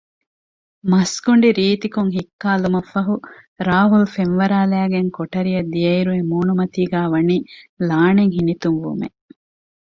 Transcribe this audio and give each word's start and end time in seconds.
މަސްގޮނޑި 0.91 1.49
ރީތިކޮށް 1.59 2.11
ހިއްކާލުމަށްފަހު 2.17 3.15
ރާހުލް 3.67 4.07
ފެންވަރާލައިގެން 4.15 5.09
ކޮޓަރިއަށް 5.17 5.71
ދިޔައިރު 5.73 6.11
އެ 6.15 6.21
މޫނުމަތީގައި 6.31 7.09
ވަނީ 7.13 7.37
ލާނެތް 7.89 8.35
ހިނިތުންވުމެއް 8.37 9.17